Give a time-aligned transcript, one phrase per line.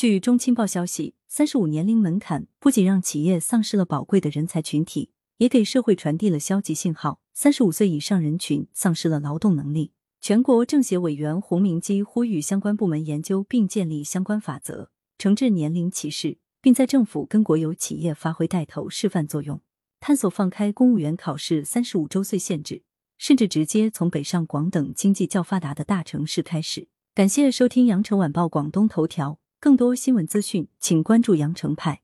[0.00, 7.20] 据中青报消息，三十五年龄门槛不仅让企业丧失了宝贵的人才群体，也给社会传递了消极信号。
[7.34, 9.92] 三十五岁以上人群丧失了劳动能力。
[10.22, 19.60] 全国政协委员洪明基呼吁相关部门研究并建立相关法则，惩治年龄歧视，并在政府跟国有企业发挥带头示范作用，
[20.00, 22.84] 探索放开公务员考试三十五周岁限制，
[23.18, 26.88] 甚至直接从北上广等经济较发达的大城市开始。
[27.14, 29.38] 感谢收听羊城晚报广东头条。
[29.62, 32.00] 更多新闻资讯，请关注羊城派。